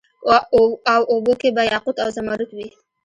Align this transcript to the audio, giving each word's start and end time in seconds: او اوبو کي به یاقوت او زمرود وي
او 0.93 1.01
اوبو 1.13 1.33
کي 1.41 1.49
به 1.55 1.63
یاقوت 1.71 1.97
او 2.03 2.09
زمرود 2.17 2.49
وي 2.57 2.67